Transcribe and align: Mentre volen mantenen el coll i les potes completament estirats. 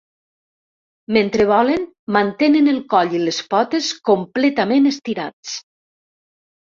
Mentre 1.17 1.45
volen 1.51 1.83
mantenen 2.17 2.71
el 2.73 2.79
coll 2.95 3.13
i 3.17 3.21
les 3.27 3.43
potes 3.55 3.93
completament 4.13 4.93
estirats. 4.93 5.53